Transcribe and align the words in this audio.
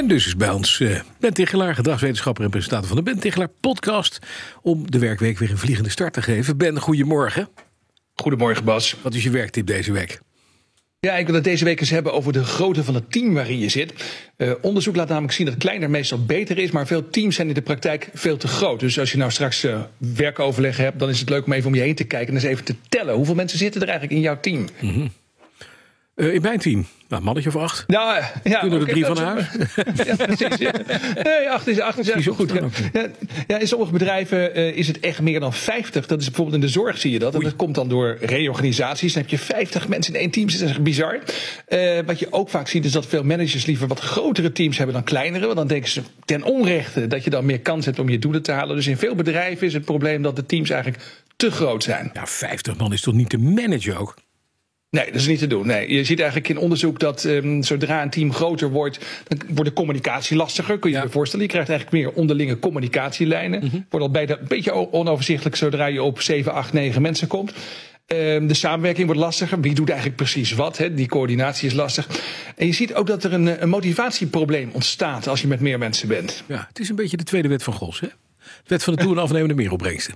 En 0.00 0.08
dus 0.08 0.26
is 0.26 0.36
bij 0.36 0.50
ons 0.50 0.78
uh, 0.78 1.00
Ben 1.18 1.34
Tichelaar, 1.34 1.74
gedragswetenschapper 1.74 2.44
en 2.44 2.50
presentator 2.50 2.86
van 2.86 2.96
de 2.96 3.02
Ben 3.02 3.18
Tichelaar 3.18 3.48
podcast. 3.60 4.18
Om 4.62 4.90
de 4.90 4.98
werkweek 4.98 5.38
weer 5.38 5.50
een 5.50 5.58
vliegende 5.58 5.90
start 5.90 6.12
te 6.12 6.22
geven. 6.22 6.56
Ben, 6.56 6.80
goedemorgen. 6.80 7.48
Goedemorgen 8.14 8.64
Bas. 8.64 8.96
Wat 9.02 9.14
is 9.14 9.22
je 9.22 9.30
werktip 9.30 9.66
deze 9.66 9.92
week? 9.92 10.20
Ja, 11.00 11.16
ik 11.16 11.26
wil 11.26 11.34
het 11.34 11.44
deze 11.44 11.64
week 11.64 11.80
eens 11.80 11.90
hebben 11.90 12.12
over 12.12 12.32
de 12.32 12.44
grootte 12.44 12.84
van 12.84 12.94
het 12.94 13.12
team 13.12 13.34
waarin 13.34 13.58
je 13.58 13.68
zit. 13.68 13.92
Uh, 14.36 14.52
onderzoek 14.60 14.96
laat 14.96 15.08
namelijk 15.08 15.32
zien 15.32 15.46
dat 15.46 15.56
kleiner 15.56 15.90
meestal 15.90 16.24
beter 16.24 16.58
is, 16.58 16.70
maar 16.70 16.86
veel 16.86 17.10
teams 17.10 17.34
zijn 17.34 17.48
in 17.48 17.54
de 17.54 17.62
praktijk 17.62 18.08
veel 18.14 18.36
te 18.36 18.48
groot. 18.48 18.80
Dus 18.80 18.98
als 18.98 19.12
je 19.12 19.18
nou 19.18 19.30
straks 19.30 19.64
uh, 19.64 19.80
werkoverleg 19.96 20.76
hebt, 20.76 20.98
dan 20.98 21.08
is 21.08 21.20
het 21.20 21.28
leuk 21.28 21.46
om 21.46 21.52
even 21.52 21.68
om 21.68 21.74
je 21.74 21.80
heen 21.80 21.94
te 21.94 22.04
kijken 22.04 22.28
en 22.28 22.34
eens 22.34 22.50
even 22.50 22.64
te 22.64 22.74
tellen. 22.88 23.14
Hoeveel 23.14 23.34
mensen 23.34 23.58
zitten 23.58 23.80
er 23.80 23.88
eigenlijk 23.88 24.16
in 24.16 24.24
jouw 24.24 24.40
team? 24.40 24.68
Mm 24.80 24.92
-hmm. 24.92 25.10
Uh, 26.20 26.34
in 26.34 26.42
mijn 26.42 26.58
team? 26.58 26.86
Nou, 27.08 27.22
mannetje 27.22 27.48
of 27.48 27.56
acht? 27.56 27.84
Nou, 27.86 28.22
ja, 28.44 28.58
Kunnen 28.58 28.78
er 28.78 28.82
okay, 28.82 28.94
drie 28.94 29.04
van 29.04 29.16
huis? 29.16 29.46
Ja, 30.06 30.16
precies. 30.16 30.56
Ja. 30.58 30.72
Nee, 31.22 31.50
acht 31.50 31.66
is, 31.66 31.80
acht 31.80 31.98
is 31.98 32.10
echt 32.10 32.26
goed. 32.26 32.52
Ja. 32.92 33.08
Ja, 33.46 33.58
in 33.58 33.68
sommige 33.68 33.92
bedrijven 33.92 34.58
uh, 34.58 34.76
is 34.76 34.86
het 34.86 35.00
echt 35.00 35.20
meer 35.20 35.40
dan 35.40 35.52
50. 35.52 36.06
Dat 36.06 36.20
is 36.20 36.26
bijvoorbeeld 36.26 36.56
in 36.56 36.62
de 36.62 36.72
zorg 36.72 36.98
zie 36.98 37.12
je 37.12 37.18
dat. 37.18 37.34
En 37.34 37.40
dat 37.40 37.56
komt 37.56 37.74
dan 37.74 37.88
door 37.88 38.16
reorganisaties. 38.20 39.12
Dan 39.12 39.22
heb 39.22 39.30
je 39.30 39.38
50 39.38 39.88
mensen 39.88 40.14
in 40.14 40.20
één 40.20 40.30
team. 40.30 40.46
Dat 40.46 40.54
is 40.54 40.62
echt 40.62 40.82
bizar. 40.82 41.18
Uh, 41.68 41.98
wat 42.06 42.18
je 42.18 42.26
ook 42.30 42.48
vaak 42.48 42.68
ziet 42.68 42.84
is 42.84 42.92
dat 42.92 43.06
veel 43.06 43.24
managers 43.24 43.66
liever 43.66 43.86
wat 43.86 44.00
grotere 44.00 44.52
teams 44.52 44.76
hebben 44.76 44.94
dan 44.94 45.04
kleinere. 45.04 45.44
Want 45.44 45.56
dan 45.56 45.66
denken 45.66 45.90
ze 45.90 46.02
ten 46.24 46.42
onrechte 46.42 47.06
dat 47.06 47.24
je 47.24 47.30
dan 47.30 47.44
meer 47.44 47.60
kans 47.60 47.84
hebt 47.84 47.98
om 47.98 48.08
je 48.08 48.18
doelen 48.18 48.42
te 48.42 48.52
halen. 48.52 48.76
Dus 48.76 48.86
in 48.86 48.96
veel 48.96 49.14
bedrijven 49.14 49.66
is 49.66 49.74
het 49.74 49.84
probleem 49.84 50.22
dat 50.22 50.36
de 50.36 50.46
teams 50.46 50.70
eigenlijk 50.70 51.02
te 51.36 51.50
groot 51.50 51.82
zijn. 51.82 52.10
Ja, 52.12 52.26
50 52.26 52.76
man 52.76 52.92
is 52.92 53.00
toch 53.00 53.14
niet 53.14 53.28
te 53.28 53.38
managen 53.38 53.96
ook? 53.96 54.14
Nee, 54.90 55.06
dat 55.06 55.14
is 55.14 55.26
niet 55.26 55.38
te 55.38 55.46
doen. 55.46 55.66
Nee. 55.66 55.92
Je 55.92 56.04
ziet 56.04 56.18
eigenlijk 56.18 56.48
in 56.48 56.58
onderzoek 56.58 56.98
dat 56.98 57.24
um, 57.24 57.62
zodra 57.62 58.02
een 58.02 58.10
team 58.10 58.32
groter 58.32 58.70
wordt, 58.70 58.98
dan 59.28 59.38
wordt 59.48 59.68
de 59.68 59.72
communicatie 59.72 60.36
lastiger. 60.36 60.78
Kun 60.78 60.90
je 60.90 60.96
ja. 60.96 61.02
je 61.02 61.08
voorstellen? 61.08 61.44
Je 61.44 61.50
krijgt 61.50 61.68
eigenlijk 61.68 62.02
meer 62.02 62.12
onderlinge 62.14 62.58
communicatielijnen. 62.58 63.64
Mm-hmm. 63.64 63.86
Wordt 63.90 64.06
al 64.06 64.12
bijna 64.12 64.38
een 64.38 64.48
beetje 64.48 64.92
onoverzichtelijk 64.92 65.56
zodra 65.56 65.86
je 65.86 66.02
op 66.02 66.20
7, 66.20 66.52
8, 66.52 66.72
9 66.72 67.02
mensen 67.02 67.28
komt. 67.28 67.52
Um, 68.06 68.46
de 68.46 68.54
samenwerking 68.54 69.06
wordt 69.06 69.20
lastiger. 69.20 69.60
Wie 69.60 69.74
doet 69.74 69.88
eigenlijk 69.88 70.16
precies 70.16 70.52
wat? 70.52 70.78
Hè? 70.78 70.94
Die 70.94 71.08
coördinatie 71.08 71.68
is 71.68 71.74
lastig. 71.74 72.08
En 72.56 72.66
je 72.66 72.72
ziet 72.72 72.94
ook 72.94 73.06
dat 73.06 73.24
er 73.24 73.32
een, 73.32 73.62
een 73.62 73.68
motivatieprobleem 73.68 74.70
ontstaat 74.72 75.28
als 75.28 75.40
je 75.40 75.46
met 75.46 75.60
meer 75.60 75.78
mensen 75.78 76.08
bent. 76.08 76.44
Ja, 76.46 76.64
het 76.68 76.78
is 76.78 76.88
een 76.88 76.96
beetje 76.96 77.16
de 77.16 77.24
tweede 77.24 77.48
wet 77.48 77.62
van 77.62 77.72
Gos, 77.72 78.00
hè? 78.00 78.08
Wet 78.66 78.84
van 78.84 78.94
de 78.94 79.02
toe- 79.02 79.12
en 79.12 79.22
afnemende 79.22 79.54
meeropbrengsten. 79.54 80.14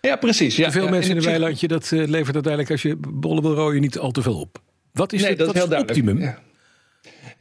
Ja, 0.00 0.16
precies. 0.16 0.56
Ja, 0.56 0.70
veel 0.70 0.84
ja, 0.84 0.90
mensen 0.90 1.10
in 1.10 1.16
een 1.16 1.22
weilandje, 1.22 1.68
dat 1.68 1.90
uh, 1.90 2.08
levert 2.08 2.34
uiteindelijk 2.34 2.72
als 2.72 2.82
je 2.82 2.96
bollen 3.08 3.42
wil 3.42 3.54
rooien 3.54 3.80
niet 3.80 3.98
al 3.98 4.10
te 4.10 4.22
veel 4.22 4.40
op. 4.40 4.58
Wat 4.92 5.12
is, 5.12 5.20
nee, 5.20 5.30
het, 5.30 5.38
dat 5.38 5.54
is 5.54 5.64
heel 5.64 5.78
optimum? 5.78 6.20
Ja. 6.20 6.38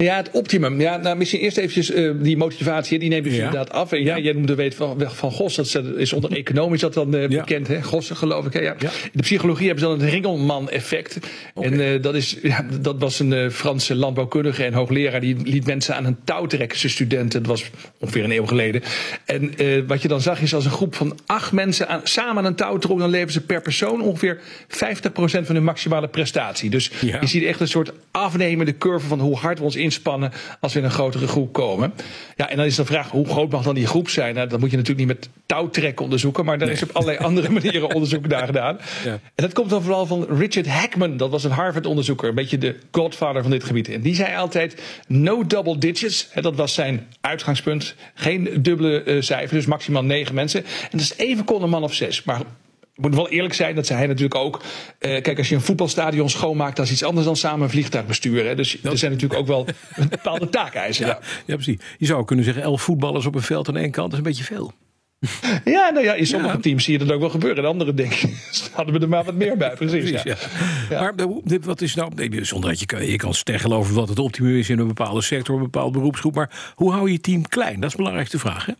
Ja, 0.03 0.15
het 0.15 0.29
optimum. 0.31 0.81
Ja, 0.81 0.97
nou, 0.97 1.17
misschien 1.17 1.39
eerst 1.39 1.57
eventjes 1.57 1.91
uh, 1.91 2.11
die 2.21 2.37
motivatie, 2.37 2.99
die 2.99 3.09
neem 3.09 3.25
ik 3.25 3.31
ja. 3.31 3.37
inderdaad 3.37 3.71
af. 3.71 3.91
En 3.91 4.03
ja, 4.03 4.15
ja. 4.15 4.23
jij 4.23 4.33
noemde 4.33 4.55
weet 4.55 4.75
van, 4.75 5.01
van 5.07 5.31
Gos, 5.31 5.55
dat 5.55 5.83
is 5.97 6.13
onder 6.13 6.31
economisch 6.31 6.79
dat 6.79 6.93
dan 6.93 7.15
uh, 7.15 7.29
ja. 7.29 7.39
bekend, 7.39 7.67
hè? 7.67 7.83
Gossen 7.83 8.15
geloof 8.15 8.45
ik. 8.45 8.53
Hè? 8.53 8.59
Ja. 8.59 8.75
In 8.79 9.11
de 9.13 9.21
psychologie 9.21 9.65
hebben 9.65 9.83
ze 9.83 9.89
dan 9.89 9.99
het 9.99 10.09
Ringelman-effect. 10.09 11.19
Okay. 11.53 11.71
En 11.71 11.79
uh, 11.79 12.01
dat, 12.01 12.15
is, 12.15 12.37
ja, 12.41 12.65
dat 12.81 12.99
was 12.99 13.19
een 13.19 13.51
Franse 13.51 13.95
landbouwkundige 13.95 14.63
en 14.63 14.73
hoogleraar, 14.73 15.21
die 15.21 15.35
liet 15.43 15.65
mensen 15.65 15.95
aan 15.95 16.05
een 16.05 16.17
touw 16.23 16.45
trekken, 16.45 16.79
zijn 16.79 16.91
studenten. 16.91 17.43
Dat 17.43 17.51
was 17.51 17.69
ongeveer 17.99 18.23
een 18.23 18.31
eeuw 18.31 18.45
geleden. 18.45 18.81
En 19.25 19.53
wat 19.87 20.01
je 20.01 20.07
dan 20.07 20.21
zag 20.21 20.41
is 20.41 20.53
als 20.53 20.65
een 20.65 20.71
groep 20.71 20.95
van 20.95 21.19
acht 21.25 21.51
mensen 21.51 21.87
aan, 21.87 22.01
samen 22.03 22.37
aan 22.37 22.45
een 22.45 22.55
touw 22.55 22.77
trok, 22.77 22.99
dan 22.99 23.09
leveren 23.09 23.33
ze 23.33 23.41
per 23.41 23.61
persoon 23.61 24.01
ongeveer 24.01 24.39
50% 24.67 24.75
van 25.15 25.55
hun 25.55 25.63
maximale 25.63 26.07
prestatie. 26.07 26.69
Dus 26.69 26.91
je 27.01 27.27
ziet 27.27 27.43
echt 27.43 27.59
een 27.59 27.67
soort 27.67 27.91
afnemende 28.11 28.77
curve 28.77 29.07
van 29.07 29.19
hoe 29.19 29.37
hard 29.37 29.57
we 29.57 29.63
ons 29.63 29.75
inspannen 29.91 30.31
als 30.59 30.73
we 30.73 30.79
in 30.79 30.85
een 30.85 30.91
grotere 30.91 31.27
groep 31.27 31.53
komen. 31.53 31.93
Ja, 32.35 32.49
en 32.49 32.57
dan 32.57 32.65
is 32.65 32.75
de 32.75 32.85
vraag, 32.85 33.09
hoe 33.09 33.27
groot 33.27 33.51
mag 33.51 33.63
dan 33.63 33.75
die 33.75 33.87
groep 33.87 34.09
zijn? 34.09 34.35
Nou, 34.35 34.47
dat 34.47 34.59
moet 34.59 34.71
je 34.71 34.77
natuurlijk 34.77 35.07
niet 35.07 35.17
met 35.17 35.29
touwtrekken 35.45 36.03
onderzoeken, 36.03 36.45
maar 36.45 36.57
daar 36.57 36.69
is 36.69 36.83
op 36.83 36.89
allerlei 36.93 37.17
andere 37.17 37.49
manieren 37.59 37.93
onderzoek 37.93 38.27
naar 38.27 38.45
gedaan. 38.45 38.79
Ja. 39.03 39.11
En 39.11 39.19
dat 39.35 39.53
komt 39.53 39.69
dan 39.69 39.81
vooral 39.81 40.05
van 40.05 40.25
Richard 40.29 40.67
Hackman, 40.67 41.17
dat 41.17 41.29
was 41.29 41.43
een 41.43 41.51
Harvard-onderzoeker, 41.51 42.29
een 42.29 42.35
beetje 42.35 42.57
de 42.57 42.75
godfather 42.91 43.41
van 43.41 43.51
dit 43.51 43.63
gebied. 43.63 43.89
En 43.89 44.01
die 44.01 44.15
zei 44.15 44.35
altijd, 44.35 44.81
no 45.07 45.45
double 45.47 45.77
digits, 45.77 46.29
dat 46.33 46.55
was 46.55 46.73
zijn 46.73 47.07
uitgangspunt, 47.21 47.95
geen 48.13 48.49
dubbele 48.59 49.03
uh, 49.05 49.21
cijfer, 49.21 49.55
dus 49.55 49.65
maximaal 49.65 50.03
negen 50.03 50.35
mensen. 50.35 50.63
En 50.63 50.97
dat 50.97 51.01
is 51.01 51.17
even 51.17 51.43
kon 51.43 51.63
een 51.63 51.69
man 51.69 51.83
of 51.83 51.93
zes, 51.93 52.23
maar 52.23 52.41
moet 53.01 53.15
wel 53.15 53.29
eerlijk 53.29 53.53
zijn, 53.53 53.75
dat 53.75 53.85
zei 53.85 53.99
hij 53.99 54.07
natuurlijk 54.07 54.35
ook. 54.35 54.61
Uh, 54.99 55.21
kijk, 55.21 55.37
als 55.37 55.49
je 55.49 55.55
een 55.55 55.61
voetbalstadion 55.61 56.29
schoonmaakt, 56.29 56.75
dat 56.75 56.85
is 56.85 56.91
iets 56.91 57.03
anders 57.03 57.25
dan 57.25 57.35
samen 57.35 57.61
een 57.61 57.69
vliegtuig 57.69 58.05
besturen. 58.05 58.57
Dus 58.57 58.77
dat... 58.81 58.91
er 58.91 58.97
zijn 58.97 59.11
natuurlijk 59.11 59.39
ook 59.39 59.47
wel 59.47 59.65
bepaalde 60.09 60.49
taakeisen. 60.49 61.05
Ja, 61.05 61.19
ja, 61.45 61.55
precies. 61.55 61.79
Je 61.97 62.05
zou 62.05 62.25
kunnen 62.25 62.45
zeggen, 62.45 62.63
elf 62.63 62.81
voetballers 62.81 63.25
op 63.25 63.35
een 63.35 63.41
veld 63.41 63.67
aan 63.67 63.77
één 63.77 63.91
kant, 63.91 64.11
dat 64.11 64.19
is 64.19 64.25
een 64.25 64.31
beetje 64.31 64.53
veel. 64.53 64.73
Ja, 65.65 65.89
nou 65.89 66.05
ja, 66.05 66.13
in 66.13 66.27
sommige 66.27 66.55
ja. 66.55 66.61
teams 66.61 66.83
zie 66.83 66.93
je 66.93 67.05
dat 67.05 67.11
ook 67.11 67.19
wel 67.19 67.29
gebeuren. 67.29 67.63
In 67.63 67.69
andere 67.69 67.93
denk 67.93 68.13
ik, 68.13 68.69
hadden 68.73 68.93
we 68.93 68.99
er 68.99 69.09
maar 69.09 69.23
wat 69.23 69.35
meer 69.35 69.57
bij. 69.57 69.73
Precies, 69.73 70.11
Precies 70.11 70.23
ja. 70.23 70.35
ja. 70.89 70.99
Maar 70.99 71.13
wat 71.61 71.81
is 71.81 71.95
nou, 71.95 72.11
nee, 72.15 72.43
zonder 72.43 72.69
dat 72.69 72.79
je 72.79 72.85
kan, 72.85 73.05
je 73.05 73.15
kan 73.15 73.33
steggelen 73.33 73.77
over 73.77 73.93
wat 73.93 74.09
het 74.09 74.19
optimum 74.19 74.57
is 74.57 74.69
in 74.69 74.79
een 74.79 74.87
bepaalde 74.87 75.21
sector, 75.21 75.55
een 75.55 75.61
bepaalde 75.61 75.97
beroepsgroep. 75.97 76.35
Maar 76.35 76.73
hoe 76.75 76.91
hou 76.91 77.05
je 77.05 77.11
je 77.11 77.19
team 77.19 77.47
klein? 77.47 77.75
Dat 77.75 77.83
is 77.83 77.91
de 77.91 77.97
belangrijkste 77.97 78.39
vraag, 78.39 78.65
hè? 78.65 78.73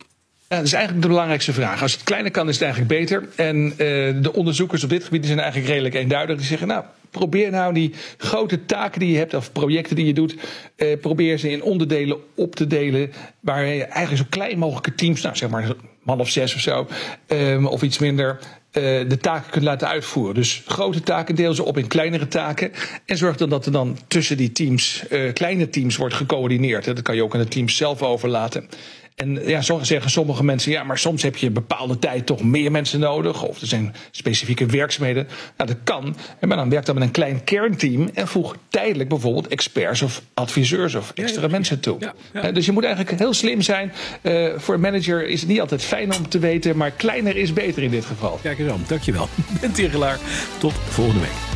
Ja, 0.52 0.58
dat 0.58 0.66
is 0.66 0.72
eigenlijk 0.72 1.02
de 1.02 1.08
belangrijkste 1.08 1.52
vraag. 1.52 1.82
Als 1.82 1.92
het 1.92 2.02
kleiner 2.02 2.30
kan, 2.30 2.48
is 2.48 2.54
het 2.54 2.62
eigenlijk 2.62 3.00
beter. 3.00 3.28
En 3.36 3.64
uh, 3.64 3.76
de 4.22 4.32
onderzoekers 4.32 4.84
op 4.84 4.90
dit 4.90 5.04
gebied 5.04 5.26
zijn 5.26 5.38
eigenlijk 5.38 5.68
redelijk 5.68 5.94
eenduidig. 5.94 6.36
Die 6.36 6.46
zeggen, 6.46 6.68
nou, 6.68 6.84
probeer 7.10 7.50
nou 7.50 7.74
die 7.74 7.94
grote 8.16 8.64
taken 8.64 9.00
die 9.00 9.12
je 9.12 9.18
hebt, 9.18 9.34
of 9.34 9.52
projecten 9.52 9.96
die 9.96 10.06
je 10.06 10.12
doet, 10.12 10.36
uh, 10.76 10.98
probeer 11.00 11.38
ze 11.38 11.50
in 11.50 11.62
onderdelen 11.62 12.16
op 12.34 12.54
te 12.54 12.66
delen. 12.66 13.12
Waar 13.40 13.64
je 13.66 13.84
eigenlijk 13.84 14.22
zo 14.22 14.36
klein 14.38 14.58
mogelijke 14.58 14.94
teams, 14.94 15.22
nou 15.22 15.36
zeg 15.36 15.50
maar 15.50 15.72
man 16.02 16.20
of 16.20 16.28
zes 16.28 16.54
of 16.54 16.60
zo, 16.60 16.88
um, 17.28 17.66
of 17.66 17.82
iets 17.82 17.98
minder, 17.98 18.38
uh, 18.72 18.82
de 19.08 19.18
taken 19.20 19.50
kunt 19.50 19.64
laten 19.64 19.88
uitvoeren. 19.88 20.34
Dus 20.34 20.62
grote 20.66 21.02
taken 21.02 21.34
deel 21.34 21.54
ze 21.54 21.64
op 21.64 21.78
in 21.78 21.86
kleinere 21.86 22.28
taken. 22.28 22.72
En 23.06 23.16
zorg 23.16 23.36
dan 23.36 23.48
dat 23.48 23.66
er 23.66 23.72
dan 23.72 23.98
tussen 24.06 24.36
die 24.36 24.52
teams, 24.52 25.04
kleine 25.32 25.68
teams, 25.68 25.96
wordt 25.96 26.14
gecoördineerd. 26.14 26.84
Dat 26.84 27.02
kan 27.02 27.14
je 27.14 27.22
ook 27.22 27.34
aan 27.34 27.40
de 27.40 27.48
teams 27.48 27.76
zelf 27.76 28.02
overlaten. 28.02 28.68
En 29.14 29.48
ja, 29.48 29.62
zo 29.62 29.78
zeggen 29.82 30.10
sommige 30.10 30.44
mensen, 30.44 30.72
ja, 30.72 30.84
maar 30.84 30.98
soms 30.98 31.22
heb 31.22 31.36
je 31.36 31.46
een 31.46 31.52
bepaalde 31.52 31.98
tijd 31.98 32.26
toch 32.26 32.42
meer 32.42 32.70
mensen 32.70 33.00
nodig. 33.00 33.42
Of 33.42 33.60
er 33.60 33.66
zijn 33.66 33.94
specifieke 34.10 34.66
werkzaamheden. 34.66 35.28
Nou, 35.56 35.70
dat 35.70 35.78
kan. 35.84 36.16
En 36.38 36.48
maar 36.48 36.56
dan 36.56 36.70
werkt 36.70 36.86
dan 36.86 36.94
met 36.94 37.04
een 37.04 37.10
klein 37.10 37.44
kernteam. 37.44 38.10
En 38.14 38.28
voeg 38.28 38.56
tijdelijk 38.68 39.08
bijvoorbeeld 39.08 39.48
experts 39.48 40.02
of 40.02 40.22
adviseurs 40.34 40.94
of 40.94 41.12
extra 41.14 41.40
ja, 41.40 41.46
ja, 41.46 41.52
mensen 41.52 41.80
toe. 41.80 42.12
Ja, 42.32 42.52
dus 42.52 42.66
je 42.66 42.72
moet 42.72 42.84
eigenlijk 42.84 43.18
heel 43.18 43.32
slim 43.32 43.60
zijn. 43.60 43.92
Uh, 44.22 44.52
voor 44.56 44.74
een 44.74 44.80
manager 44.80 45.28
is 45.28 45.40
het 45.40 45.48
niet 45.48 45.60
altijd 45.60 45.82
fijn 45.82 46.14
om 46.14 46.28
te 46.28 46.38
weten. 46.38 46.76
Maar 46.76 46.90
kleiner 46.90 47.36
is 47.36 47.52
beter 47.52 47.82
in 47.82 47.90
dit 47.90 48.04
geval. 48.04 48.38
Kijk 48.42 48.58
eens 48.58 48.72
aan. 48.72 48.84
Dankjewel. 48.86 49.28
Ben 49.60 49.72
Tegelaar. 49.72 50.18
Tot 50.58 50.72
volgende 50.72 51.20
week. 51.20 51.52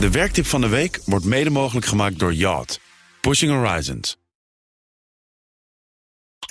De 0.00 0.10
werktip 0.10 0.46
van 0.46 0.60
de 0.60 0.68
week 0.68 1.00
wordt 1.04 1.24
mede 1.24 1.50
mogelijk 1.50 1.86
gemaakt 1.86 2.18
door 2.18 2.34
Yacht. 2.34 2.80
Pushing 3.20 3.52
Horizons. 3.52 4.16